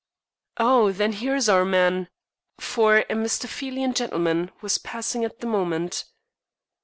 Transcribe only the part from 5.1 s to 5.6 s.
at the